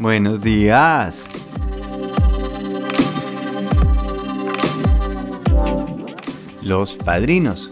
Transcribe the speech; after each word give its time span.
Buenos 0.00 0.40
días. 0.40 1.26
Los 6.62 6.96
padrinos. 6.96 7.68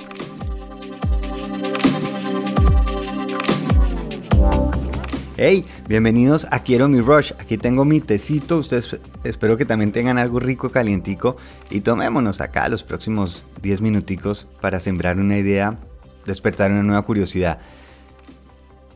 Hey, 5.37 5.65
bienvenidos 5.87 6.49
a 6.51 6.65
Quiero 6.65 6.89
mi 6.89 7.01
Rush. 7.01 7.31
Aquí 7.39 7.59
tengo 7.59 7.85
mi 7.85 8.01
tecito. 8.01 8.59
Ustedes 8.59 8.99
espero 9.23 9.57
que 9.57 9.65
también 9.65 9.93
tengan 9.93 10.19
algo 10.19 10.41
rico, 10.41 10.71
calientico. 10.71 11.37
Y 11.71 11.83
tomémonos 11.83 12.41
acá 12.41 12.69
los 12.69 12.83
próximos 12.83 13.45
10 13.63 13.83
minuticos 13.83 14.49
para 14.61 14.81
sembrar 14.81 15.21
una 15.21 15.39
idea, 15.39 15.79
despertar 16.25 16.73
una 16.73 16.83
nueva 16.83 17.03
curiosidad. 17.03 17.61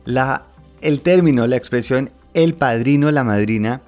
La, 0.03 0.47
el 0.81 0.99
término, 0.99 1.47
la 1.47 1.55
expresión 1.55 2.09
el 2.33 2.53
padrino, 2.53 3.11
la 3.11 3.23
madrina, 3.23 3.81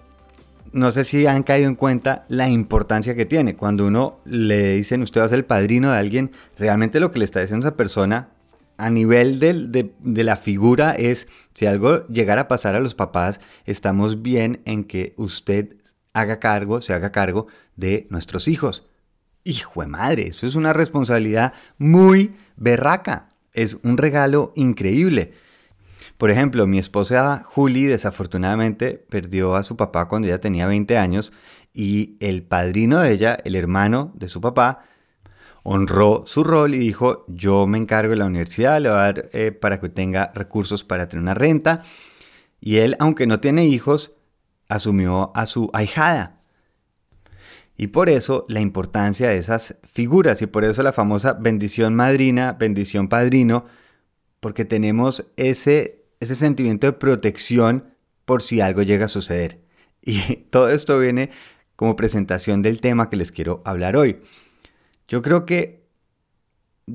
no 0.74 0.92
sé 0.92 1.04
si 1.04 1.28
han 1.28 1.44
caído 1.44 1.70
en 1.70 1.76
cuenta 1.76 2.26
la 2.30 2.50
importancia 2.50 3.16
que 3.16 3.26
tiene. 3.26 3.56
Cuando 3.56 3.86
uno 3.86 4.20
le 4.26 4.74
dicen 4.74 5.02
usted 5.02 5.22
va 5.22 5.26
a 5.26 5.30
ser 5.30 5.40
el 5.40 5.46
padrino 5.46 5.92
de 5.92 5.98
alguien, 5.98 6.32
realmente 6.58 7.00
lo 7.00 7.12
que 7.12 7.20
le 7.20 7.26
está 7.26 7.42
diciendo 7.42 7.68
esa 7.68 7.78
persona 7.78 8.30
a 8.78 8.90
nivel 8.90 9.40
de, 9.40 9.92
de, 10.00 10.24
la 10.24 10.36
figura 10.36 10.94
es, 10.94 11.28
si 11.54 11.68
algo 11.68 12.08
llegara 12.08 12.42
a 12.42 12.48
pasar 12.48 12.76
a 12.76 12.80
los 12.80 12.96
papás, 12.96 13.40
estamos 13.66 14.24
bien 14.24 14.62
en 14.66 14.84
que 14.84 15.14
usted 15.16 15.76
haga 16.14 16.40
cargo, 16.40 16.82
se 16.82 16.94
haga 16.94 17.12
cargo 17.12 17.48
de 17.76 18.08
nuestros 18.10 18.48
hijos. 18.48 18.88
Hijo 19.44 19.82
de 19.82 19.88
madre, 19.88 20.28
eso 20.28 20.48
es 20.48 20.56
una 20.56 20.74
responsabilidad 20.74 21.54
muy 21.78 22.34
berraca. 22.56 23.30
Es 23.54 23.78
un 23.84 23.98
regalo 23.98 24.52
increíble. 24.56 25.34
Por 26.24 26.32
ejemplo, 26.32 26.66
mi 26.68 26.80
esposa 26.80 27.44
Julie 27.46 27.90
desafortunadamente 27.90 28.94
perdió 29.10 29.58
a 29.58 29.64
su 29.64 29.76
papá 29.76 30.08
cuando 30.08 30.30
ella 30.30 30.40
tenía 30.40 30.68
20 30.68 30.98
años 30.98 31.34
y 31.74 32.16
el 32.22 32.44
padrino 32.44 33.00
de 33.00 33.12
ella, 33.12 33.38
el 33.44 33.58
hermano 33.58 34.14
de 34.16 34.30
su 34.30 34.40
papá, 34.40 34.86
honró 35.64 36.24
su 36.26 36.46
rol 36.46 36.76
y 36.76 36.78
dijo, 36.78 37.26
yo 37.28 37.68
me 37.68 37.78
encargo 37.78 38.12
de 38.12 38.16
la 38.16 38.26
universidad, 38.26 38.80
le 38.80 38.88
voy 38.88 39.00
a 39.00 39.02
dar 39.02 39.30
eh, 39.34 39.52
para 39.52 39.82
que 39.82 39.90
tenga 39.90 40.32
recursos 40.34 40.86
para 40.86 41.10
tener 41.10 41.24
una 41.24 41.34
renta. 41.34 41.82
Y 42.62 42.78
él, 42.78 42.96
aunque 43.00 43.28
no 43.28 43.42
tiene 43.42 43.66
hijos, 43.66 44.14
asumió 44.70 45.34
a 45.36 45.46
su 45.46 45.70
ahijada. 45.74 46.40
Y 47.76 47.88
por 47.88 48.08
eso 48.08 48.46
la 48.48 48.62
importancia 48.62 49.28
de 49.28 49.40
esas 49.40 49.76
figuras 49.92 50.42
y 50.42 50.48
por 50.48 50.64
eso 50.64 50.84
la 50.84 50.94
famosa 50.94 51.34
bendición 51.34 51.96
madrina, 51.96 52.54
bendición 52.54 53.10
padrino, 53.10 53.66
porque 54.40 54.64
tenemos 54.64 55.30
ese 55.36 56.03
ese 56.24 56.36
sentimiento 56.36 56.88
de 56.88 56.94
protección 56.94 57.94
por 58.26 58.42
si 58.42 58.62
algo 58.62 58.82
llega 58.82 59.06
a 59.06 59.10
suceder. 59.10 59.62
Y 60.06 60.36
todo 60.50 60.70
esto 60.70 61.00
viene 61.00 61.30
como 61.78 61.96
presentación 61.96 62.62
del 62.62 62.82
tema 62.82 63.10
que 63.10 63.16
les 63.16 63.32
quiero 63.32 63.62
hablar 63.64 63.96
hoy. 63.96 64.20
Yo 65.08 65.22
creo 65.22 65.46
que 65.46 65.84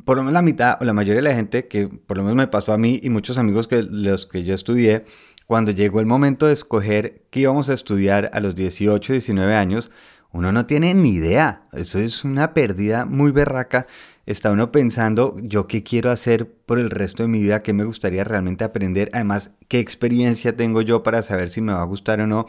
por 0.05 0.17
lo 0.17 0.23
menos 0.23 0.35
la 0.35 0.43
mitad 0.43 0.77
o 0.81 0.85
la 0.85 0.93
mayoría 0.93 1.23
de 1.23 1.29
la 1.29 1.35
gente 1.35 1.67
que 1.69 1.89
por 1.89 2.19
lo 2.19 2.23
menos 2.23 2.37
me 2.37 2.47
pasó 2.47 2.73
a 2.73 2.79
mí 2.79 3.01
y 3.03 3.09
muchos 3.09 3.39
amigos 3.39 3.67
que 3.67 3.83
los 3.83 4.27
que 4.27 4.45
yo 4.45 4.55
estudié, 4.55 5.05
cuando 5.47 5.73
llegó 5.73 6.01
el 6.01 6.07
momento 6.07 6.47
de 6.47 6.53
escoger 6.53 7.25
qué 7.31 7.41
íbamos 7.41 7.71
a 7.71 7.75
estudiar 7.75 8.31
a 8.35 8.41
los 8.41 8.55
18, 8.55 9.15
19 9.15 9.55
años, 9.55 9.91
uno 10.31 10.53
no 10.53 10.67
tiene 10.67 10.93
ni 10.93 11.15
idea. 11.15 11.63
Eso 11.73 11.99
es 11.99 12.25
una 12.25 12.53
pérdida 12.53 13.07
muy 13.07 13.33
berraca 13.33 13.87
está 14.29 14.51
uno 14.51 14.71
pensando, 14.71 15.37
yo 15.41 15.67
qué 15.67 15.83
quiero 15.83 16.11
hacer 16.11 16.53
por 16.67 16.79
el 16.79 16.91
resto 16.91 17.23
de 17.23 17.31
mi 17.31 17.41
vida, 17.41 17.63
qué 17.63 17.73
me 17.73 17.85
gustaría 17.85 18.25
realmente 18.25 18.63
aprender, 18.63 19.09
además, 19.15 19.53
qué 19.69 19.81
experiencia 19.81 20.55
tengo 20.55 20.83
yo 20.83 21.03
para 21.03 21.23
saber 21.23 21.49
si 21.49 21.63
me 21.63 21.73
va 21.73 21.81
a 21.81 21.87
gustar 21.87 22.21
o 22.21 22.27
no. 22.27 22.45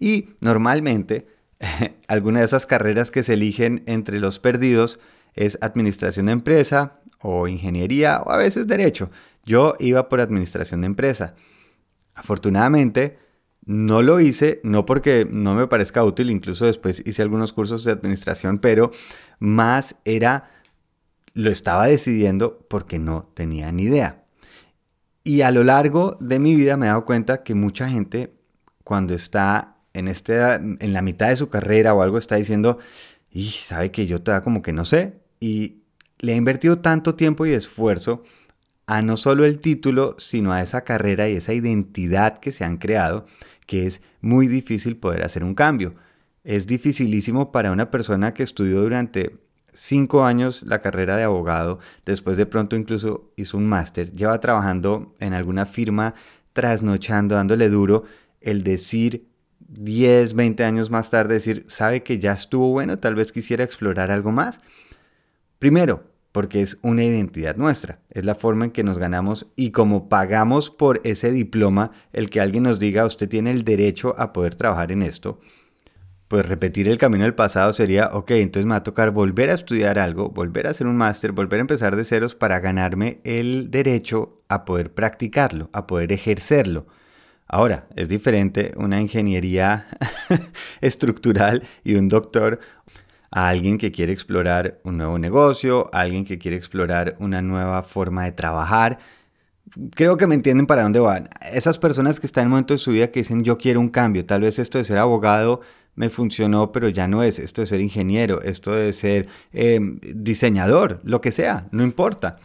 Y 0.00 0.30
normalmente, 0.40 1.28
alguna 2.08 2.40
de 2.40 2.46
esas 2.46 2.66
carreras 2.66 3.12
que 3.12 3.22
se 3.22 3.34
eligen 3.34 3.84
entre 3.86 4.18
los 4.18 4.40
perdidos 4.40 4.98
es 5.34 5.56
administración 5.60 6.26
de 6.26 6.32
empresa 6.32 7.00
o 7.20 7.46
ingeniería 7.46 8.22
o 8.22 8.32
a 8.32 8.36
veces 8.36 8.66
derecho. 8.66 9.12
Yo 9.44 9.74
iba 9.78 10.08
por 10.08 10.20
administración 10.20 10.80
de 10.80 10.88
empresa. 10.88 11.36
Afortunadamente, 12.14 13.18
no 13.64 14.02
lo 14.02 14.18
hice, 14.18 14.60
no 14.64 14.84
porque 14.84 15.28
no 15.30 15.54
me 15.54 15.68
parezca 15.68 16.02
útil, 16.02 16.28
incluso 16.28 16.66
después 16.66 17.04
hice 17.06 17.22
algunos 17.22 17.52
cursos 17.52 17.84
de 17.84 17.92
administración, 17.92 18.58
pero 18.58 18.90
más 19.38 19.94
era 20.04 20.50
lo 21.34 21.50
estaba 21.50 21.86
decidiendo 21.86 22.66
porque 22.68 22.98
no 22.98 23.30
tenía 23.34 23.70
ni 23.72 23.84
idea. 23.84 24.24
Y 25.22 25.42
a 25.42 25.50
lo 25.50 25.64
largo 25.64 26.16
de 26.20 26.38
mi 26.38 26.54
vida 26.54 26.76
me 26.76 26.86
he 26.86 26.88
dado 26.88 27.04
cuenta 27.04 27.42
que 27.42 27.54
mucha 27.54 27.88
gente 27.88 28.32
cuando 28.84 29.14
está 29.14 29.76
en, 29.92 30.08
este, 30.08 30.40
en 30.54 30.92
la 30.92 31.02
mitad 31.02 31.28
de 31.28 31.36
su 31.36 31.48
carrera 31.48 31.94
o 31.94 32.02
algo 32.02 32.18
está 32.18 32.36
diciendo, 32.36 32.78
y 33.30 33.44
sabe 33.44 33.90
que 33.90 34.06
yo 34.06 34.22
todavía 34.22 34.42
como 34.42 34.62
que 34.62 34.72
no 34.72 34.84
sé, 34.84 35.20
y 35.38 35.82
le 36.18 36.32
ha 36.32 36.36
invertido 36.36 36.78
tanto 36.80 37.14
tiempo 37.14 37.46
y 37.46 37.52
esfuerzo 37.52 38.22
a 38.86 39.02
no 39.02 39.16
solo 39.16 39.44
el 39.44 39.60
título, 39.60 40.16
sino 40.18 40.52
a 40.52 40.62
esa 40.62 40.82
carrera 40.82 41.28
y 41.28 41.36
esa 41.36 41.52
identidad 41.52 42.38
que 42.38 42.50
se 42.50 42.64
han 42.64 42.76
creado, 42.76 43.26
que 43.66 43.86
es 43.86 44.02
muy 44.20 44.48
difícil 44.48 44.96
poder 44.96 45.22
hacer 45.22 45.44
un 45.44 45.54
cambio. 45.54 45.94
Es 46.42 46.66
dificilísimo 46.66 47.52
para 47.52 47.70
una 47.70 47.90
persona 47.90 48.34
que 48.34 48.42
estudió 48.42 48.80
durante 48.82 49.36
cinco 49.72 50.24
años 50.24 50.62
la 50.66 50.80
carrera 50.80 51.16
de 51.16 51.24
abogado, 51.24 51.78
después 52.04 52.36
de 52.36 52.46
pronto 52.46 52.76
incluso 52.76 53.32
hizo 53.36 53.56
un 53.56 53.66
máster, 53.66 54.12
lleva 54.14 54.40
trabajando 54.40 55.14
en 55.20 55.34
alguna 55.34 55.66
firma, 55.66 56.14
trasnochando, 56.52 57.34
dándole 57.34 57.68
duro, 57.68 58.04
el 58.40 58.62
decir 58.62 59.28
10, 59.68 60.34
20 60.34 60.64
años 60.64 60.90
más 60.90 61.10
tarde, 61.10 61.34
decir, 61.34 61.64
sabe 61.68 62.02
que 62.02 62.18
ya 62.18 62.32
estuvo 62.32 62.70
bueno, 62.70 62.98
tal 62.98 63.14
vez 63.14 63.32
quisiera 63.32 63.64
explorar 63.64 64.10
algo 64.10 64.32
más. 64.32 64.58
Primero, 65.58 66.10
porque 66.32 66.60
es 66.60 66.78
una 66.82 67.04
identidad 67.04 67.56
nuestra, 67.56 68.00
es 68.10 68.24
la 68.24 68.34
forma 68.34 68.64
en 68.64 68.70
que 68.70 68.84
nos 68.84 68.98
ganamos 68.98 69.48
y 69.56 69.70
como 69.70 70.08
pagamos 70.08 70.70
por 70.70 71.00
ese 71.04 71.30
diploma, 71.32 71.92
el 72.12 72.30
que 72.30 72.40
alguien 72.40 72.64
nos 72.64 72.78
diga, 72.78 73.04
usted 73.04 73.28
tiene 73.28 73.50
el 73.50 73.64
derecho 73.64 74.14
a 74.18 74.32
poder 74.32 74.54
trabajar 74.54 74.92
en 74.92 75.02
esto, 75.02 75.40
pues 76.30 76.46
repetir 76.46 76.86
el 76.86 76.96
camino 76.96 77.24
del 77.24 77.34
pasado 77.34 77.72
sería, 77.72 78.10
ok, 78.12 78.30
entonces 78.30 78.64
me 78.64 78.70
va 78.70 78.76
a 78.76 78.84
tocar 78.84 79.10
volver 79.10 79.50
a 79.50 79.54
estudiar 79.54 79.98
algo, 79.98 80.28
volver 80.28 80.68
a 80.68 80.70
hacer 80.70 80.86
un 80.86 80.96
máster, 80.96 81.32
volver 81.32 81.58
a 81.58 81.62
empezar 81.62 81.96
de 81.96 82.04
ceros 82.04 82.36
para 82.36 82.60
ganarme 82.60 83.20
el 83.24 83.68
derecho 83.72 84.40
a 84.48 84.64
poder 84.64 84.94
practicarlo, 84.94 85.70
a 85.72 85.88
poder 85.88 86.12
ejercerlo. 86.12 86.86
Ahora, 87.48 87.88
es 87.96 88.08
diferente 88.08 88.70
una 88.76 89.00
ingeniería 89.00 89.88
estructural 90.80 91.64
y 91.82 91.96
un 91.96 92.06
doctor 92.06 92.60
a 93.32 93.48
alguien 93.48 93.76
que 93.76 93.90
quiere 93.90 94.12
explorar 94.12 94.78
un 94.84 94.98
nuevo 94.98 95.18
negocio, 95.18 95.90
a 95.92 96.02
alguien 96.02 96.24
que 96.24 96.38
quiere 96.38 96.56
explorar 96.56 97.16
una 97.18 97.42
nueva 97.42 97.82
forma 97.82 98.22
de 98.22 98.30
trabajar. 98.30 99.00
Creo 99.96 100.16
que 100.16 100.28
me 100.28 100.36
entienden 100.36 100.66
para 100.66 100.84
dónde 100.84 101.00
van. 101.00 101.28
Esas 101.52 101.78
personas 101.78 102.20
que 102.20 102.28
están 102.28 102.42
en 102.42 102.46
el 102.46 102.50
momento 102.50 102.74
de 102.74 102.78
su 102.78 102.92
vida 102.92 103.10
que 103.10 103.18
dicen 103.18 103.42
yo 103.42 103.58
quiero 103.58 103.80
un 103.80 103.88
cambio, 103.88 104.24
tal 104.24 104.42
vez 104.42 104.60
esto 104.60 104.78
de 104.78 104.84
ser 104.84 104.98
abogado 104.98 105.60
me 106.00 106.08
funcionó, 106.08 106.72
pero 106.72 106.88
ya 106.88 107.06
no 107.06 107.22
es 107.22 107.38
esto 107.38 107.60
de 107.60 107.66
ser 107.66 107.82
ingeniero, 107.82 108.40
esto 108.40 108.72
de 108.72 108.94
ser 108.94 109.28
em, 109.52 110.00
diseñador, 110.00 110.98
lo 111.04 111.20
que 111.20 111.30
sea, 111.30 111.68
no 111.72 111.82
importa. 111.82 112.38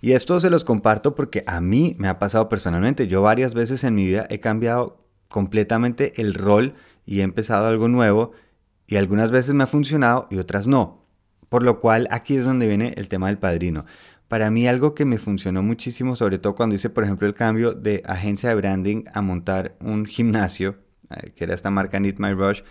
Y 0.00 0.12
esto 0.12 0.38
se 0.38 0.50
los 0.50 0.64
comparto 0.64 1.16
porque 1.16 1.42
a 1.48 1.60
mí 1.60 1.96
me 1.98 2.06
ha 2.06 2.20
pasado 2.20 2.48
personalmente. 2.48 3.08
Yo 3.08 3.22
varias 3.22 3.54
veces 3.54 3.82
en 3.82 3.96
mi 3.96 4.06
vida 4.06 4.28
he 4.30 4.38
cambiado 4.38 5.04
completamente 5.26 6.12
el 6.20 6.32
rol 6.32 6.74
y 7.04 7.18
he 7.18 7.22
empezado 7.24 7.66
algo 7.66 7.88
nuevo 7.88 8.30
y 8.86 8.94
algunas 8.94 9.32
veces 9.32 9.52
me 9.54 9.64
ha 9.64 9.66
funcionado 9.66 10.28
y 10.30 10.38
otras 10.38 10.68
no. 10.68 11.04
Por 11.48 11.64
lo 11.64 11.80
cual 11.80 12.06
aquí 12.12 12.36
es 12.36 12.44
donde 12.44 12.68
viene 12.68 12.94
el 12.96 13.08
tema 13.08 13.26
del 13.26 13.38
padrino. 13.38 13.84
Para 14.28 14.48
mí 14.52 14.68
algo 14.68 14.94
que 14.94 15.04
me 15.04 15.18
funcionó 15.18 15.60
muchísimo, 15.64 16.14
sobre 16.14 16.38
todo 16.38 16.54
cuando 16.54 16.76
hice 16.76 16.88
por 16.88 17.02
ejemplo 17.02 17.26
el 17.26 17.34
cambio 17.34 17.72
de 17.72 18.00
agencia 18.06 18.50
de 18.50 18.54
branding 18.54 19.02
a 19.12 19.22
montar 19.22 19.74
un 19.80 20.06
gimnasio, 20.06 20.76
eh, 20.76 20.83
que 21.34 21.44
era 21.44 21.54
esta 21.54 21.70
marca 21.70 22.00
Need 22.00 22.18
My 22.18 22.32
Rush, 22.32 22.62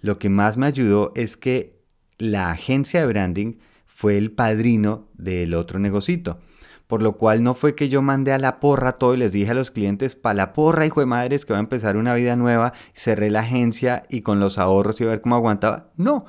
lo 0.00 0.18
que 0.18 0.30
más 0.30 0.56
me 0.56 0.66
ayudó 0.66 1.12
es 1.14 1.36
que 1.36 1.80
la 2.18 2.50
agencia 2.50 3.00
de 3.00 3.06
branding 3.06 3.58
fue 3.86 4.16
el 4.16 4.32
padrino 4.32 5.08
del 5.14 5.54
otro 5.54 5.78
negocito. 5.78 6.38
Por 6.86 7.02
lo 7.02 7.16
cual 7.16 7.42
no 7.42 7.54
fue 7.54 7.74
que 7.74 7.88
yo 7.88 8.02
mandé 8.02 8.32
a 8.32 8.38
la 8.38 8.58
porra 8.58 8.92
todo 8.92 9.14
y 9.14 9.18
les 9.18 9.30
dije 9.30 9.52
a 9.52 9.54
los 9.54 9.70
clientes, 9.70 10.16
pa' 10.16 10.34
la 10.34 10.52
porra, 10.52 10.86
hijo 10.86 11.00
de 11.00 11.06
madres, 11.06 11.44
que 11.44 11.52
va 11.52 11.58
a 11.58 11.62
empezar 11.62 11.96
una 11.96 12.14
vida 12.14 12.34
nueva, 12.34 12.72
cerré 12.94 13.30
la 13.30 13.40
agencia 13.40 14.02
y 14.08 14.22
con 14.22 14.40
los 14.40 14.58
ahorros 14.58 15.00
iba 15.00 15.10
a 15.10 15.14
ver 15.14 15.20
cómo 15.20 15.36
aguantaba. 15.36 15.92
No, 15.96 16.24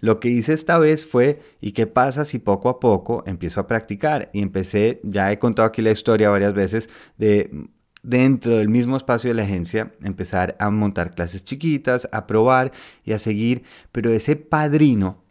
lo 0.00 0.18
que 0.18 0.28
hice 0.28 0.52
esta 0.52 0.78
vez 0.78 1.06
fue, 1.06 1.40
¿y 1.60 1.72
qué 1.72 1.86
pasa 1.86 2.24
si 2.24 2.40
poco 2.40 2.68
a 2.68 2.80
poco 2.80 3.22
empiezo 3.24 3.60
a 3.60 3.66
practicar? 3.68 4.30
Y 4.32 4.42
empecé, 4.42 5.00
ya 5.04 5.30
he 5.30 5.38
contado 5.38 5.66
aquí 5.66 5.80
la 5.80 5.92
historia 5.92 6.28
varias 6.28 6.54
veces, 6.54 6.90
de 7.16 7.68
dentro 8.02 8.56
del 8.56 8.68
mismo 8.68 8.96
espacio 8.96 9.30
de 9.30 9.34
la 9.34 9.42
agencia, 9.42 9.92
empezar 10.02 10.56
a 10.58 10.70
montar 10.70 11.14
clases 11.14 11.44
chiquitas, 11.44 12.08
a 12.12 12.26
probar 12.26 12.72
y 13.04 13.12
a 13.12 13.18
seguir, 13.18 13.62
pero 13.92 14.10
ese 14.10 14.36
padrino 14.36 15.22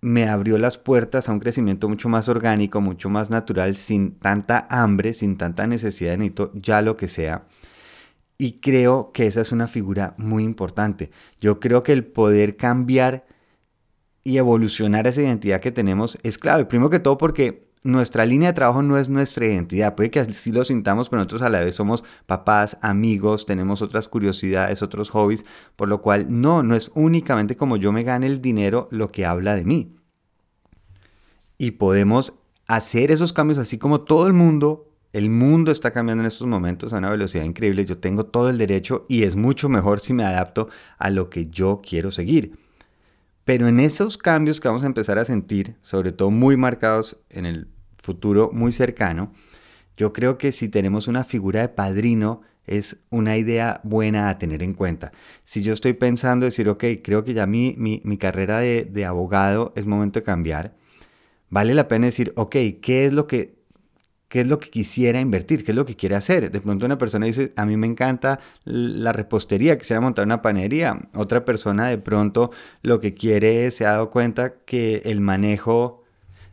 me 0.00 0.28
abrió 0.28 0.58
las 0.58 0.78
puertas 0.78 1.28
a 1.28 1.32
un 1.32 1.40
crecimiento 1.40 1.88
mucho 1.88 2.08
más 2.08 2.28
orgánico, 2.28 2.80
mucho 2.80 3.10
más 3.10 3.30
natural, 3.30 3.76
sin 3.76 4.12
tanta 4.18 4.66
hambre, 4.70 5.12
sin 5.12 5.36
tanta 5.36 5.66
necesidad 5.66 6.12
de 6.12 6.18
necesito 6.18 6.52
ya 6.54 6.82
lo 6.82 6.96
que 6.96 7.08
sea. 7.08 7.46
Y 8.36 8.60
creo 8.60 9.10
que 9.12 9.26
esa 9.26 9.40
es 9.40 9.50
una 9.50 9.66
figura 9.66 10.14
muy 10.16 10.44
importante. 10.44 11.10
Yo 11.40 11.58
creo 11.58 11.82
que 11.82 11.92
el 11.92 12.04
poder 12.04 12.56
cambiar 12.56 13.26
y 14.22 14.38
evolucionar 14.38 15.08
esa 15.08 15.22
identidad 15.22 15.60
que 15.60 15.72
tenemos 15.72 16.18
es 16.22 16.38
clave. 16.38 16.64
Primero 16.66 16.90
que 16.90 17.00
todo 17.00 17.18
porque 17.18 17.67
nuestra 17.88 18.26
línea 18.26 18.50
de 18.50 18.54
trabajo 18.54 18.82
no 18.82 18.98
es 18.98 19.08
nuestra 19.08 19.46
identidad. 19.46 19.94
Puede 19.94 20.10
que 20.10 20.20
así 20.20 20.52
lo 20.52 20.64
sintamos, 20.64 21.08
pero 21.08 21.18
nosotros 21.20 21.42
a 21.42 21.48
la 21.48 21.60
vez 21.60 21.74
somos 21.74 22.04
papás, 22.26 22.76
amigos, 22.82 23.46
tenemos 23.46 23.82
otras 23.82 24.08
curiosidades, 24.08 24.82
otros 24.82 25.10
hobbies, 25.10 25.44
por 25.74 25.88
lo 25.88 26.02
cual 26.02 26.26
no, 26.28 26.62
no 26.62 26.74
es 26.76 26.90
únicamente 26.94 27.56
como 27.56 27.76
yo 27.76 27.90
me 27.90 28.02
gane 28.02 28.26
el 28.26 28.40
dinero 28.40 28.88
lo 28.90 29.08
que 29.08 29.24
habla 29.24 29.56
de 29.56 29.64
mí. 29.64 29.96
Y 31.56 31.72
podemos 31.72 32.34
hacer 32.66 33.10
esos 33.10 33.32
cambios 33.32 33.58
así 33.58 33.78
como 33.78 34.02
todo 34.02 34.26
el 34.26 34.34
mundo, 34.34 34.92
el 35.12 35.30
mundo 35.30 35.72
está 35.72 35.90
cambiando 35.90 36.22
en 36.22 36.28
estos 36.28 36.46
momentos 36.46 36.92
a 36.92 36.98
una 36.98 37.10
velocidad 37.10 37.44
increíble. 37.44 37.86
Yo 37.86 37.98
tengo 37.98 38.26
todo 38.26 38.50
el 38.50 38.58
derecho 38.58 39.06
y 39.08 39.22
es 39.22 39.34
mucho 39.34 39.68
mejor 39.68 40.00
si 40.00 40.12
me 40.12 40.24
adapto 40.24 40.68
a 40.98 41.10
lo 41.10 41.30
que 41.30 41.46
yo 41.46 41.80
quiero 41.82 42.10
seguir. 42.10 42.58
Pero 43.44 43.66
en 43.66 43.80
esos 43.80 44.18
cambios 44.18 44.60
que 44.60 44.68
vamos 44.68 44.82
a 44.82 44.86
empezar 44.86 45.16
a 45.16 45.24
sentir, 45.24 45.76
sobre 45.80 46.12
todo 46.12 46.30
muy 46.30 46.58
marcados 46.58 47.16
en 47.30 47.46
el 47.46 47.68
futuro 48.02 48.50
muy 48.52 48.72
cercano, 48.72 49.32
yo 49.96 50.12
creo 50.12 50.38
que 50.38 50.52
si 50.52 50.68
tenemos 50.68 51.08
una 51.08 51.24
figura 51.24 51.60
de 51.60 51.68
padrino 51.68 52.42
es 52.66 52.98
una 53.10 53.36
idea 53.36 53.80
buena 53.82 54.28
a 54.28 54.38
tener 54.38 54.62
en 54.62 54.74
cuenta. 54.74 55.12
Si 55.44 55.62
yo 55.62 55.72
estoy 55.72 55.94
pensando 55.94 56.44
decir, 56.44 56.68
ok, 56.68 56.84
creo 57.02 57.24
que 57.24 57.34
ya 57.34 57.46
mi, 57.46 57.74
mi, 57.76 58.18
carrera 58.18 58.60
de, 58.60 58.84
de 58.84 59.04
abogado 59.06 59.72
es 59.74 59.86
momento 59.86 60.20
de 60.20 60.24
cambiar, 60.24 60.76
vale 61.48 61.74
la 61.74 61.88
pena 61.88 62.06
decir, 62.06 62.32
ok, 62.36 62.56
¿qué 62.80 63.06
es 63.06 63.12
lo 63.12 63.26
que 63.26 63.58
qué 64.28 64.42
es 64.42 64.46
lo 64.46 64.58
que 64.58 64.70
quisiera 64.70 65.20
invertir, 65.20 65.64
qué 65.64 65.72
es 65.72 65.76
lo 65.76 65.86
que 65.86 65.96
quiere 65.96 66.14
hacer. 66.14 66.50
De 66.50 66.60
pronto 66.60 66.86
una 66.86 66.98
persona 66.98 67.26
dice, 67.26 67.52
a 67.56 67.64
mí 67.64 67.76
me 67.76 67.86
encanta 67.86 68.40
la 68.64 69.12
repostería, 69.12 69.78
quisiera 69.78 70.00
montar 70.00 70.26
una 70.26 70.42
panería. 70.42 70.98
Otra 71.14 71.44
persona 71.44 71.88
de 71.88 71.98
pronto 71.98 72.50
lo 72.82 73.00
que 73.00 73.14
quiere, 73.14 73.70
se 73.70 73.86
ha 73.86 73.92
dado 73.92 74.10
cuenta 74.10 74.54
que 74.66 75.02
el 75.06 75.20
manejo 75.20 76.04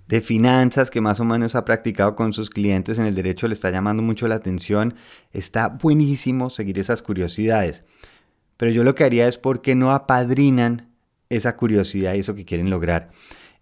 de 0.07 0.21
finanzas 0.21 0.91
que 0.91 1.01
más 1.01 1.19
o 1.19 1.25
menos 1.25 1.55
ha 1.55 1.65
practicado 1.65 2.15
con 2.15 2.33
sus 2.33 2.49
clientes 2.49 2.99
en 2.99 3.05
el 3.05 3.15
derecho 3.15 3.47
le 3.47 3.53
está 3.53 3.71
llamando 3.71 4.03
mucho 4.03 4.27
la 4.27 4.35
atención. 4.35 4.95
Está 5.33 5.69
buenísimo 5.69 6.49
seguir 6.49 6.77
esas 6.79 7.01
curiosidades. 7.01 7.83
Pero 8.57 8.71
yo 8.71 8.83
lo 8.83 8.95
que 8.95 9.03
haría 9.03 9.27
es 9.27 9.37
porque 9.37 9.75
no 9.75 9.91
apadrinan 9.91 10.91
esa 11.29 11.55
curiosidad 11.57 12.13
y 12.13 12.19
eso 12.19 12.35
que 12.35 12.45
quieren 12.45 12.69
lograr. 12.69 13.09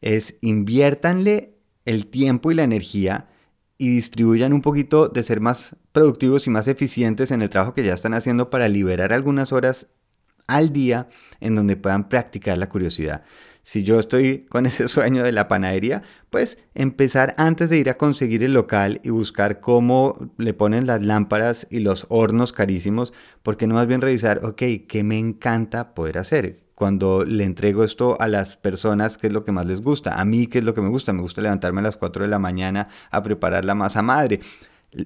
Es 0.01 0.35
inviértanle 0.41 1.53
el 1.85 2.07
tiempo 2.07 2.51
y 2.51 2.55
la 2.55 2.63
energía 2.63 3.29
y 3.77 3.89
distribuyan 3.89 4.53
un 4.53 4.61
poquito 4.61 5.07
de 5.07 5.23
ser 5.23 5.39
más 5.39 5.75
productivos 5.91 6.47
y 6.47 6.49
más 6.49 6.67
eficientes 6.67 7.31
en 7.31 7.41
el 7.41 7.49
trabajo 7.49 7.73
que 7.73 7.83
ya 7.83 7.93
están 7.93 8.13
haciendo 8.13 8.49
para 8.49 8.67
liberar 8.67 9.13
algunas 9.13 9.51
horas 9.51 9.87
al 10.47 10.71
día 10.71 11.07
en 11.39 11.55
donde 11.55 11.75
puedan 11.75 12.09
practicar 12.09 12.57
la 12.57 12.69
curiosidad. 12.69 13.23
Si 13.63 13.83
yo 13.83 13.99
estoy 13.99 14.45
con 14.49 14.65
ese 14.67 14.87
sueño 14.87 15.23
de 15.23 15.31
la 15.31 15.47
panadería, 15.47 16.03
pues 16.29 16.57
empezar 16.75 17.33
antes 17.37 17.69
de 17.69 17.77
ir 17.77 17.89
a 17.89 17.97
conseguir 17.97 18.43
el 18.43 18.53
local 18.53 18.99
y 19.03 19.09
buscar 19.09 19.59
cómo 19.59 20.31
le 20.37 20.53
ponen 20.53 20.85
las 20.85 21.01
lámparas 21.01 21.65
y 21.69 21.79
los 21.79 22.05
hornos 22.09 22.53
carísimos, 22.53 23.13
porque 23.41 23.65
no 23.65 23.75
más 23.75 23.87
bien 23.87 24.01
revisar, 24.01 24.45
ok, 24.45 24.61
¿qué 24.87 25.03
me 25.03 25.17
encanta 25.17 25.93
poder 25.93 26.17
hacer? 26.17 26.63
cuando 26.75 27.23
le 27.23 27.43
entrego 27.43 27.83
esto 27.83 28.19
a 28.19 28.27
las 28.27 28.57
personas, 28.57 29.17
qué 29.17 29.27
es 29.27 29.33
lo 29.33 29.45
que 29.45 29.51
más 29.51 29.65
les 29.65 29.81
gusta. 29.81 30.19
A 30.19 30.25
mí, 30.25 30.47
qué 30.47 30.57
es 30.57 30.65
lo 30.65 30.73
que 30.73 30.81
me 30.81 30.89
gusta. 30.89 31.13
Me 31.13 31.21
gusta 31.21 31.41
levantarme 31.41 31.79
a 31.79 31.83
las 31.83 31.97
4 31.97 32.23
de 32.23 32.29
la 32.29 32.39
mañana 32.39 32.89
a 33.11 33.21
preparar 33.21 33.63
la 33.63 33.75
masa 33.75 34.01
madre. 34.01 34.39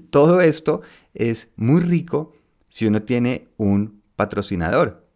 Todo 0.10 0.42
esto 0.42 0.81
es 1.13 1.50
muy 1.56 1.81
rico 1.81 2.33
si 2.69 2.88
uno 2.88 3.01
tiene 3.03 3.50
un 3.57 4.01
patrocinador. 4.15 5.06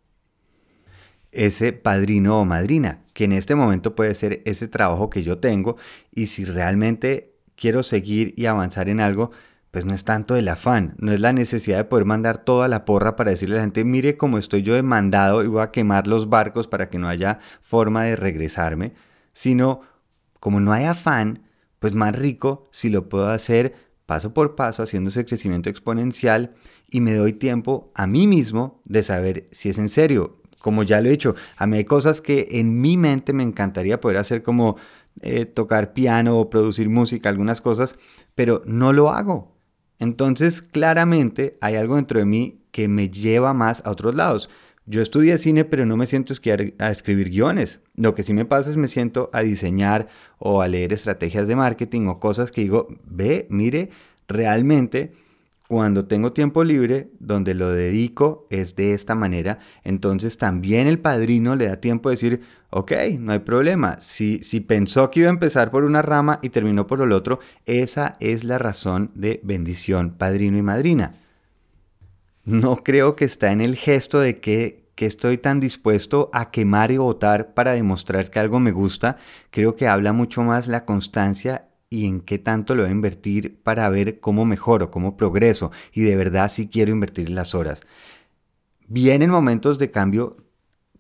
Ese 1.32 1.74
padrino 1.74 2.40
o 2.40 2.46
madrina, 2.46 3.04
que 3.14 3.24
en 3.26 3.32
este 3.32 3.56
momento 3.56 3.96
puede 3.96 4.14
ser 4.16 4.42
ese 4.46 4.68
trabajo 4.68 5.10
que 5.10 5.24
yo 5.24 5.38
tengo 5.38 5.78
y 6.12 6.28
si 6.28 6.46
realmente 6.46 7.36
quiero 7.56 7.84
seguir 7.84 8.34
y 8.38 8.48
avanzar 8.48 8.90
en 8.90 9.00
algo, 9.00 9.32
pues 9.72 9.86
no 9.86 9.94
es 9.94 10.04
tanto 10.04 10.36
el 10.36 10.50
afán, 10.50 10.96
no 10.98 11.14
es 11.14 11.22
la 11.22 11.32
necesidad 11.32 11.78
de 11.78 11.86
poder 11.86 12.06
mandar 12.06 12.44
toda 12.44 12.68
la 12.68 12.84
porra 12.84 13.16
para 13.16 13.32
decirle 13.32 13.56
a 13.56 13.58
la 13.60 13.64
gente, 13.64 13.86
mire 13.86 14.18
cómo 14.18 14.38
estoy 14.38 14.64
yo 14.64 14.74
demandado 14.74 15.44
y 15.44 15.48
voy 15.48 15.62
a 15.62 15.72
quemar 15.72 16.08
los 16.08 16.30
barcos 16.30 16.68
para 16.68 16.90
que 16.90 17.00
no 17.00 17.08
haya 17.08 17.40
forma 17.62 18.04
de 18.04 18.18
regresarme, 18.18 18.94
sino 19.34 19.82
como 20.42 20.60
no 20.60 20.74
hay 20.74 20.84
afán, 20.84 21.44
pues 21.80 21.96
más 21.96 22.16
rico 22.16 22.68
si 22.72 22.90
lo 22.90 23.08
puedo 23.08 23.30
hacer 23.30 23.76
paso 24.06 24.34
por 24.34 24.56
paso 24.56 24.84
haciendo 24.84 25.10
ese 25.10 25.26
crecimiento 25.26 25.70
exponencial 25.70 26.54
y 26.90 27.00
me 27.00 27.14
doy 27.14 27.32
tiempo 27.32 27.92
a 27.96 28.08
mí 28.08 28.28
mismo 28.28 28.82
de 28.84 29.04
saber 29.04 29.46
si 29.52 29.70
es 29.70 29.78
en 29.78 29.88
serio. 29.88 30.41
Como 30.62 30.84
ya 30.84 31.02
lo 31.02 31.10
he 31.10 31.14
hecho, 31.14 31.36
a 31.58 31.68
mí 31.68 31.78
hay 31.78 31.86
cosas 31.86 32.22
que 32.22 32.48
en 32.52 32.80
mi 32.82 32.98
mente 32.98 33.34
me 33.34 33.44
encantaría 33.44 34.00
poder 34.00 34.18
hacer 34.18 34.44
como 34.44 34.78
eh, 35.22 35.46
tocar 35.46 35.94
piano 35.94 36.40
o 36.40 36.50
producir 36.50 36.90
música, 36.90 37.30
algunas 37.30 37.62
cosas, 37.62 37.96
pero 38.36 38.62
no 38.66 38.94
lo 38.94 39.10
hago 39.10 39.52
entonces, 40.02 40.64
claramente 40.64 41.60
hay 41.62 41.76
algo 41.76 41.96
dentro 41.96 42.18
de 42.18 42.26
mí 42.26 42.64
que 42.72 42.88
me 42.88 43.08
lleva 43.08 43.54
más 43.54 43.84
a 43.86 43.92
otros 43.92 44.16
lados. 44.16 44.50
Yo 44.88 45.00
estudié 45.00 45.38
cine, 45.38 45.64
pero 45.64 45.86
no 45.86 45.96
me 45.96 46.08
siento 46.08 46.34
a 46.80 46.90
escribir 46.90 47.30
guiones. 47.30 47.82
Lo 47.96 48.16
que 48.16 48.24
sí 48.24 48.34
me 48.34 48.46
pasa 48.46 48.72
es 48.72 48.78
me 48.78 48.88
siento 48.88 49.30
a 49.32 49.42
diseñar 49.42 50.08
o 50.40 50.64
a 50.64 50.68
leer 50.68 50.92
estrategias 50.92 51.48
de 51.48 51.56
marketing 51.56 52.08
o 52.08 52.20
cosas 52.20 52.52
que 52.52 52.62
digo, 52.62 52.88
ve, 53.06 53.46
mire, 53.52 53.92
realmente 54.28 55.14
cuando 55.72 56.04
tengo 56.04 56.34
tiempo 56.34 56.66
libre, 56.66 57.12
donde 57.22 57.54
lo 57.54 57.70
dedico 57.70 58.46
es 58.50 58.76
de 58.76 58.94
esta 58.94 59.16
manera, 59.16 59.60
entonces 59.86 60.36
también 60.36 60.86
el 60.86 61.00
padrino 61.00 61.56
le 61.56 61.68
da 61.68 61.78
tiempo 61.78 62.10
de 62.10 62.16
decir, 62.16 62.42
ok, 62.72 62.92
no 63.18 63.32
hay 63.32 63.40
problema. 63.40 64.02
Si, 64.02 64.40
si 64.40 64.60
pensó 64.60 65.10
que 65.10 65.22
iba 65.22 65.30
a 65.30 65.32
empezar 65.32 65.72
por 65.72 65.86
una 65.86 66.02
rama 66.02 66.40
y 66.42 66.50
terminó 66.50 66.88
por 66.88 67.02
el 67.02 67.14
otro, 67.14 67.40
esa 67.66 68.18
es 68.20 68.44
la 68.44 68.58
razón 68.58 69.12
de 69.16 69.40
bendición, 69.46 70.16
padrino 70.18 70.58
y 70.58 70.62
madrina. 70.62 71.14
No 72.44 72.76
creo 72.84 73.16
que 73.16 73.24
está 73.24 73.54
en 73.54 73.62
el 73.62 73.78
gesto 73.78 74.20
de 74.20 74.42
que, 74.42 74.90
que 74.96 75.06
estoy 75.06 75.38
tan 75.38 75.62
dispuesto 75.62 76.30
a 76.34 76.52
quemar 76.52 76.92
y 76.92 76.98
votar 76.98 77.54
para 77.54 77.72
demostrar 77.72 78.30
que 78.30 78.40
algo 78.40 78.60
me 78.60 78.74
gusta. 78.74 79.16
Creo 79.52 79.78
que 79.78 79.88
habla 79.88 80.12
mucho 80.12 80.44
más 80.44 80.68
la 80.68 80.84
constancia 80.84 81.71
y 81.92 82.08
en 82.08 82.22
qué 82.22 82.40
tanto 82.40 82.74
lo 82.74 82.84
voy 82.84 82.90
a 82.90 82.96
invertir 82.96 83.62
para 83.62 83.88
ver 83.90 84.22
cómo 84.22 84.46
mejoro, 84.46 84.90
cómo 84.90 85.18
progreso 85.18 85.72
y 85.92 86.02
de 86.02 86.16
verdad 86.16 86.50
si 86.50 86.68
quiero 86.68 86.92
invertir 86.92 87.30
las 87.30 87.54
horas. 87.54 87.82
Vienen 88.88 89.30
momentos 89.30 89.78
de 89.78 89.92
cambio 89.92 90.38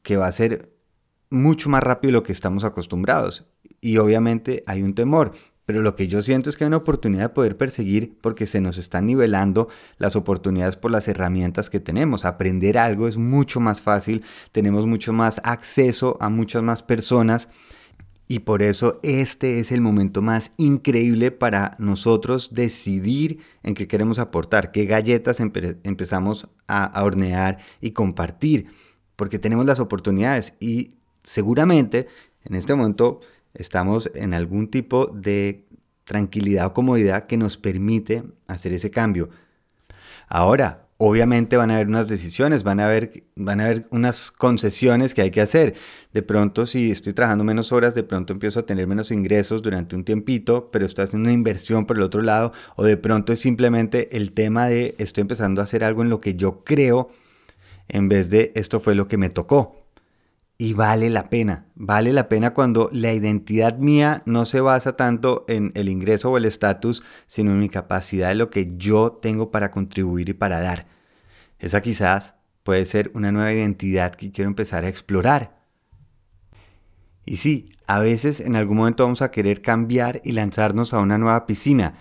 que 0.04 0.18
va 0.18 0.27
a 0.27 0.32
ser 0.34 0.74
mucho 1.30 1.70
más 1.70 1.82
rápido 1.82 2.10
de 2.10 2.13
lo 2.20 2.24
que 2.24 2.34
estamos 2.34 2.66
acostumbrados 2.66 3.46
y 3.80 3.98
obviamente 3.98 4.63
hay 4.68 4.84
un 4.84 4.94
temor, 4.94 5.32
pero 5.66 5.82
lo 5.82 5.96
que 5.96 6.10
yo 6.10 6.22
siento 6.22 6.50
es 6.50 6.58
que 6.58 6.66
hay 6.66 6.68
una 6.68 6.77
oportunidad 6.77 7.24
de 7.24 7.30
poder 7.30 7.56
perseguir 7.56 8.18
porque 8.20 8.46
se 8.46 8.60
nos 8.60 8.77
están 8.77 9.06
nivelando 9.06 9.70
las 9.98 10.18
oportunidades 10.18 10.75
por 10.75 10.92
las 10.92 11.08
herramientas 11.08 11.70
que 11.70 11.80
tenemos. 11.80 12.25
Aprender 12.25 12.77
algo 12.77 13.08
es 13.08 13.16
mucho 13.16 13.62
más 13.62 13.80
fácil, 13.80 14.25
tenemos 14.51 14.86
mucho 14.86 15.13
más 15.13 15.39
acceso 15.46 16.18
a 16.20 16.27
muchas 16.27 16.63
más 16.63 16.84
personas 16.84 17.48
y 18.28 18.40
por 18.40 18.62
eso 18.62 19.00
este 19.04 19.60
es 19.60 19.72
el 19.72 19.82
momento 19.82 20.22
más 20.22 20.51
increíble 20.58 21.32
para 21.32 21.75
nosotros 21.80 22.54
decidir 22.54 23.40
en 23.63 23.74
qué 23.74 23.88
queremos 23.88 24.20
aportar, 24.20 24.72
qué 24.72 24.86
galletas 24.86 25.40
empezamos 25.40 26.48
a, 26.68 27.04
hornear 27.04 27.58
y 27.82 27.92
compartir, 27.92 28.68
porque 29.16 29.40
tenemos 29.40 29.66
las 29.66 29.80
oportunidades 29.80 30.54
y 30.60 30.98
seguramente 31.24 32.08
en 32.44 32.56
este 32.56 32.74
momento 32.74 33.20
estamos 33.54 34.10
en 34.16 34.34
algún 34.34 34.70
tipo 34.70 35.08
de 35.08 35.68
tranquilidad 36.06 36.68
o 36.68 36.74
comodidad 36.74 37.25
que 37.25 37.38
nos 37.38 37.58
permite 37.58 38.24
hacer 38.48 38.74
ese 38.74 38.92
cambio. 38.92 39.30
Ahora, 40.28 40.88
obviamente 41.03 41.58
van 41.58 41.72
a 41.72 41.75
haber 41.75 41.88
unas 41.88 42.08
decisiones, 42.08 42.63
van 42.63 42.79
a 42.79 42.86
haber, 42.86 43.24
van 43.36 43.60
a 43.60 43.65
haber 43.65 43.88
unas 43.89 44.29
concesiones 44.29 45.15
que 45.15 45.24
hay 45.24 45.31
que 45.31 45.41
hacer. 45.41 45.74
De 46.13 46.22
pronto, 46.22 46.67
si 46.67 46.91
estoy 46.91 47.13
trabajando 47.13 47.43
menos 47.43 47.72
horas, 47.72 47.96
de 47.96 48.03
pronto 48.03 48.34
empiezo 48.34 48.60
a 48.60 48.67
tener 48.67 48.86
menos 48.86 49.10
ingresos 49.10 49.63
durante 49.63 49.96
un 49.96 50.03
tiempito, 50.03 50.70
pero 50.72 50.86
estoy 50.86 51.05
haciendo 51.05 51.25
una 51.25 51.34
inversión 51.34 51.88
por 51.88 51.98
el 51.98 52.03
otro 52.03 52.22
lado, 52.22 52.53
o 52.75 52.84
de 52.84 52.98
pronto 52.98 53.34
es 53.34 53.39
simplemente 53.39 54.15
el 54.15 54.34
tema 54.34 54.67
de 54.67 54.93
estoy 55.00 55.22
empezando 55.22 55.60
a 55.62 55.63
hacer 55.63 55.84
algo 55.84 56.03
en 56.03 56.10
lo 56.10 56.20
que 56.20 56.36
yo 56.36 56.63
creo, 56.63 57.10
en 57.88 58.08
vez 58.08 58.29
de 58.29 58.51
esto 58.53 58.79
fue 58.79 58.93
lo 58.93 59.08
que 59.08 59.17
me 59.17 59.29
tocó. 59.31 59.81
Y 60.62 60.74
vale 60.74 61.10
la 61.10 61.27
pena, 61.27 61.65
vale 61.74 62.13
la 62.13 62.30
pena 62.30 62.53
cuando 62.53 62.88
la 62.91 63.12
identidad 63.12 63.80
mía 63.80 64.22
no 64.27 64.46
se 64.46 64.62
basa 64.62 64.96
tanto 64.96 65.44
en 65.48 65.72
el 65.74 65.89
ingreso 65.89 66.30
o 66.30 66.38
el 66.38 66.46
estatus, 66.46 67.01
sino 67.25 67.50
en 67.50 67.60
mi 67.60 67.68
capacidad 67.68 68.27
de 68.30 68.36
lo 68.36 68.51
que 68.51 68.74
yo 68.77 69.12
tengo 69.12 69.50
para 69.50 69.72
contribuir 69.72 70.30
y 70.30 70.34
para 70.34 70.60
dar. 70.60 70.86
Esa 71.58 71.82
quizás 71.82 72.36
puede 72.62 72.86
ser 72.86 73.10
una 73.15 73.32
nueva 73.32 73.51
identidad 73.51 74.13
que 74.13 74.32
quiero 74.32 74.50
empezar 74.50 74.86
a 74.86 74.88
explorar. 74.88 75.65
Y 77.25 77.38
sí, 77.38 77.65
a 77.88 77.98
veces 77.98 78.39
en 78.39 78.56
algún 78.56 78.77
momento 78.77 79.03
vamos 79.03 79.24
a 79.24 79.32
querer 79.32 79.63
cambiar 79.63 80.22
y 80.24 80.34
lanzarnos 80.34 80.94
a 80.94 81.00
una 81.00 81.18
nueva 81.18 81.48
piscina. 81.48 81.96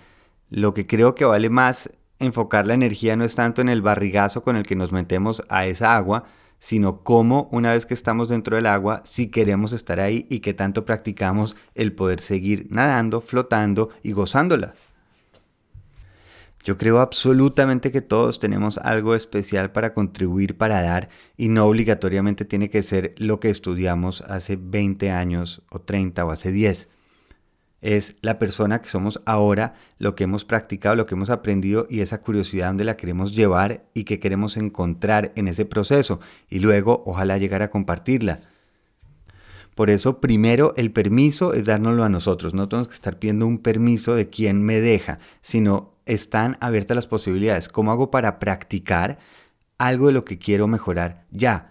Lo 0.51 0.75
que 0.75 0.85
creo 0.85 1.15
que 1.15 1.25
vale 1.25 1.49
más 1.49 1.89
enfocar 2.19 2.67
la 2.67 2.75
energía 2.75 3.15
no 3.15 3.25
es 3.25 3.33
tanto 3.33 3.63
en 3.63 3.69
el 3.69 3.81
barrigazo 3.81 4.43
con 4.43 4.55
el 4.55 4.67
que 4.67 4.75
nos 4.75 4.91
metemos 4.91 5.41
a 5.49 5.65
esa 5.65 5.95
agua, 5.95 6.25
sino 6.61 7.03
cómo 7.03 7.49
una 7.51 7.73
vez 7.73 7.87
que 7.87 7.95
estamos 7.95 8.29
dentro 8.29 8.55
del 8.55 8.67
agua, 8.67 9.01
si 9.03 9.27
queremos 9.27 9.73
estar 9.73 9.99
ahí 9.99 10.27
y 10.29 10.39
que 10.39 10.53
tanto 10.53 10.85
practicamos 10.85 11.57
el 11.73 11.91
poder 11.91 12.21
seguir 12.21 12.67
nadando, 12.69 13.19
flotando 13.19 13.89
y 14.03 14.11
gozándola. 14.11 14.75
Yo 16.63 16.77
creo 16.77 16.99
absolutamente 16.99 17.91
que 17.91 18.01
todos 18.01 18.37
tenemos 18.37 18.77
algo 18.77 19.15
especial 19.15 19.71
para 19.71 19.93
contribuir, 19.93 20.55
para 20.55 20.83
dar, 20.83 21.09
y 21.35 21.49
no 21.49 21.65
obligatoriamente 21.65 22.45
tiene 22.45 22.69
que 22.69 22.83
ser 22.83 23.15
lo 23.17 23.39
que 23.39 23.49
estudiamos 23.49 24.21
hace 24.21 24.55
20 24.55 25.09
años 25.09 25.63
o 25.71 25.81
30 25.81 26.23
o 26.23 26.29
hace 26.29 26.51
10 26.51 26.89
es 27.81 28.15
la 28.21 28.37
persona 28.37 28.81
que 28.81 28.89
somos 28.89 29.21
ahora, 29.25 29.73
lo 29.97 30.15
que 30.15 30.23
hemos 30.23 30.45
practicado, 30.45 30.95
lo 30.95 31.05
que 31.05 31.15
hemos 31.15 31.31
aprendido 31.31 31.87
y 31.89 32.01
esa 32.01 32.21
curiosidad 32.21 32.67
donde 32.67 32.83
la 32.83 32.95
queremos 32.95 33.35
llevar 33.35 33.83
y 33.93 34.03
que 34.03 34.19
queremos 34.19 34.55
encontrar 34.55 35.31
en 35.35 35.47
ese 35.47 35.65
proceso 35.65 36.19
y 36.49 36.59
luego 36.59 37.03
ojalá 37.05 37.37
llegar 37.37 37.63
a 37.63 37.71
compartirla. 37.71 38.39
Por 39.73 39.89
eso 39.89 40.21
primero 40.21 40.73
el 40.77 40.91
permiso 40.91 41.53
es 41.53 41.65
dárnoslo 41.65 42.03
a 42.03 42.09
nosotros, 42.09 42.53
no 42.53 42.69
tenemos 42.69 42.87
que 42.87 42.93
estar 42.93 43.17
pidiendo 43.17 43.47
un 43.47 43.57
permiso 43.57 44.15
de 44.15 44.29
quién 44.29 44.61
me 44.61 44.79
deja, 44.79 45.19
sino 45.41 45.95
están 46.05 46.57
abiertas 46.59 46.95
las 46.95 47.07
posibilidades. 47.07 47.67
¿Cómo 47.67 47.91
hago 47.91 48.11
para 48.11 48.37
practicar 48.37 49.17
algo 49.77 50.07
de 50.07 50.13
lo 50.13 50.25
que 50.25 50.37
quiero 50.37 50.67
mejorar 50.67 51.25
ya? 51.31 51.70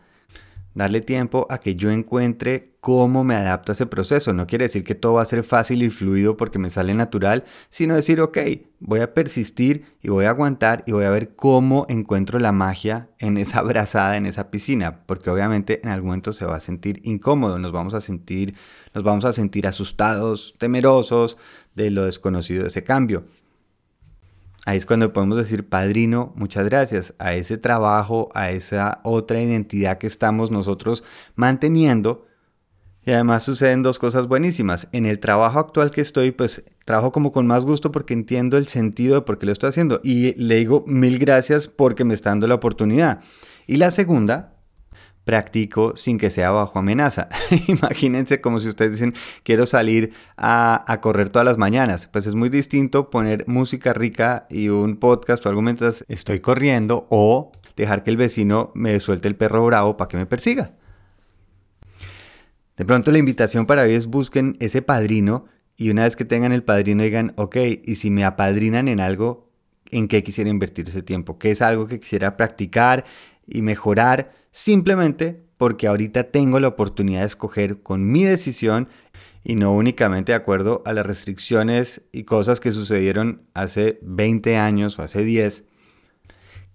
Darle 0.74 1.00
tiempo 1.00 1.46
a 1.50 1.58
que 1.58 1.74
yo 1.74 1.90
encuentre 1.90 2.70
cómo 2.80 3.24
me 3.24 3.34
adapto 3.34 3.72
a 3.72 3.74
ese 3.74 3.86
proceso. 3.86 4.32
No 4.32 4.46
quiere 4.46 4.64
decir 4.64 4.84
que 4.84 4.94
todo 4.94 5.14
va 5.14 5.22
a 5.22 5.26
ser 5.26 5.42
fácil 5.42 5.82
y 5.82 5.90
fluido 5.90 6.36
porque 6.36 6.58
me 6.58 6.70
sale 6.70 6.94
natural, 6.94 7.44
sino 7.68 7.94
decir, 7.94 8.20
ok, 8.20 8.38
voy 8.78 9.00
a 9.00 9.12
persistir 9.12 9.84
y 10.00 10.08
voy 10.08 10.24
a 10.24 10.30
aguantar 10.30 10.82
y 10.86 10.92
voy 10.92 11.04
a 11.04 11.10
ver 11.10 11.34
cómo 11.34 11.86
encuentro 11.88 12.38
la 12.38 12.52
magia 12.52 13.08
en 13.18 13.36
esa 13.36 13.62
brazada, 13.62 14.16
en 14.16 14.26
esa 14.26 14.50
piscina, 14.50 15.00
porque 15.06 15.30
obviamente 15.30 15.80
en 15.82 15.90
algún 15.90 16.08
momento 16.08 16.32
se 16.32 16.46
va 16.46 16.56
a 16.56 16.60
sentir 16.60 17.00
incómodo, 17.04 17.58
nos 17.58 17.72
vamos 17.72 17.94
a 17.94 18.00
sentir, 18.00 18.54
nos 18.94 19.04
vamos 19.04 19.24
a 19.24 19.32
sentir 19.32 19.66
asustados, 19.66 20.54
temerosos 20.58 21.36
de 21.74 21.90
lo 21.90 22.04
desconocido 22.04 22.62
de 22.62 22.68
ese 22.68 22.82
cambio. 22.82 23.24
Ahí 24.66 24.76
es 24.76 24.86
cuando 24.86 25.12
podemos 25.12 25.38
decir, 25.38 25.68
padrino, 25.68 26.32
muchas 26.36 26.66
gracias 26.66 27.14
a 27.18 27.34
ese 27.34 27.56
trabajo, 27.56 28.28
a 28.34 28.50
esa 28.50 29.00
otra 29.04 29.40
identidad 29.40 29.98
que 29.98 30.06
estamos 30.06 30.50
nosotros 30.50 31.02
manteniendo. 31.34 32.26
Y 33.02 33.12
además 33.12 33.42
suceden 33.42 33.82
dos 33.82 33.98
cosas 33.98 34.26
buenísimas. 34.26 34.86
En 34.92 35.06
el 35.06 35.18
trabajo 35.18 35.58
actual 35.58 35.90
que 35.90 36.02
estoy, 36.02 36.32
pues 36.32 36.62
trabajo 36.84 37.12
como 37.12 37.32
con 37.32 37.46
más 37.46 37.64
gusto 37.64 37.90
porque 37.90 38.12
entiendo 38.12 38.58
el 38.58 38.66
sentido 38.66 39.14
de 39.14 39.22
por 39.22 39.38
qué 39.38 39.46
lo 39.46 39.52
estoy 39.52 39.70
haciendo. 39.70 40.00
Y 40.04 40.34
le 40.34 40.56
digo 40.56 40.84
mil 40.86 41.18
gracias 41.18 41.66
porque 41.66 42.04
me 42.04 42.12
está 42.12 42.28
dando 42.28 42.46
la 42.46 42.56
oportunidad. 42.56 43.20
Y 43.66 43.76
la 43.76 43.90
segunda 43.90 44.59
practico 45.30 45.96
sin 45.96 46.18
que 46.18 46.28
sea 46.28 46.50
bajo 46.50 46.80
amenaza. 46.80 47.28
Imagínense 47.68 48.40
como 48.40 48.58
si 48.58 48.68
ustedes 48.68 48.94
dicen, 48.94 49.14
quiero 49.44 49.64
salir 49.64 50.12
a, 50.36 50.98
correr 51.00 51.28
todas 51.28 51.46
las 51.46 51.56
mañanas. 51.56 52.08
Pues 52.08 52.26
es 52.26 52.34
muy 52.34 52.48
distinto 52.48 53.10
poner 53.10 53.46
música 53.46 53.92
rica 53.92 54.48
y 54.50 54.70
un 54.70 54.96
podcast 54.96 55.46
o 55.46 55.48
algo 55.48 55.62
mientras 55.62 56.04
estoy 56.08 56.40
corriendo 56.40 57.06
o 57.10 57.52
dejar 57.76 58.02
que 58.02 58.10
el 58.10 58.16
vecino 58.16 58.72
me 58.74 58.98
suelte 58.98 59.28
el 59.28 59.36
perro 59.36 59.64
bravo 59.64 59.96
para 59.96 60.08
que 60.08 60.16
me 60.16 60.26
persiga. 60.26 60.72
De 62.76 62.84
pronto 62.84 63.12
la 63.12 63.18
invitación 63.18 63.66
para 63.66 63.82
hoy 63.82 63.94
es 63.94 64.06
busquen 64.06 64.56
ese 64.58 64.82
padrino 64.82 65.44
y 65.76 65.90
una 65.90 66.02
vez 66.02 66.16
que 66.16 66.24
tengan 66.24 66.50
el 66.50 66.64
padrino 66.64 67.04
digan, 67.04 67.34
ok, 67.36 67.56
y 67.84 67.94
si 67.94 68.10
me 68.10 68.24
apadrinan 68.24 68.88
en 68.88 68.98
algo, 68.98 69.48
¿en 69.92 70.08
qué 70.08 70.24
quisiera 70.24 70.50
invertir 70.50 70.88
ese 70.88 71.02
tiempo? 71.02 71.38
¿Qué 71.38 71.52
es 71.52 71.62
algo 71.62 71.86
que 71.86 72.00
quisiera 72.00 72.36
practicar 72.36 73.04
y 73.46 73.62
mejorar? 73.62 74.39
Simplemente 74.50 75.42
porque 75.56 75.86
ahorita 75.86 76.24
tengo 76.24 76.58
la 76.58 76.68
oportunidad 76.68 77.20
de 77.20 77.26
escoger 77.26 77.82
con 77.82 78.10
mi 78.10 78.24
decisión 78.24 78.88
y 79.44 79.56
no 79.56 79.72
únicamente 79.72 80.32
de 80.32 80.36
acuerdo 80.36 80.82
a 80.86 80.92
las 80.92 81.06
restricciones 81.06 82.02
y 82.12 82.24
cosas 82.24 82.60
que 82.60 82.72
sucedieron 82.72 83.42
hace 83.54 83.98
20 84.02 84.56
años 84.56 84.98
o 84.98 85.02
hace 85.02 85.22
10. 85.22 85.64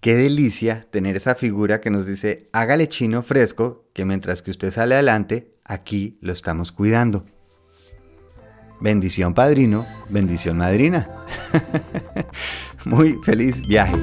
Qué 0.02 0.16
delicia 0.16 0.88
tener 0.92 1.16
esa 1.16 1.36
figura 1.36 1.82
que 1.82 1.90
nos 1.90 2.06
dice, 2.06 2.50
hágale 2.54 2.88
chino 2.88 3.24
fresco, 3.24 3.88
que 3.94 4.06
mientras 4.06 4.44
que 4.44 4.52
usted 4.52 4.70
sale 4.70 4.94
adelante, 4.94 5.56
aquí 5.64 6.18
lo 6.22 6.32
estamos 6.32 6.72
cuidando. 6.72 7.26
Bendición 8.82 9.34
padrino, 9.34 9.86
bendición 10.10 10.58
madrina. 10.58 11.10
Muy 12.86 13.18
feliz 13.24 13.62
viaje. 13.68 13.98